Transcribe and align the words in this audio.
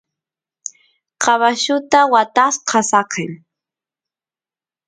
caballuta 1.23 1.99
watasqa 2.13 2.79
saqen 2.89 3.31